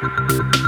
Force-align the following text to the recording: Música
Música 0.00 0.61